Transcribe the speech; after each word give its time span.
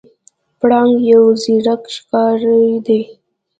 پړانګ 0.59 0.93
یو 1.11 1.23
زیرک 1.41 1.83
ښکاری 1.95 2.65
دی. 2.85 3.01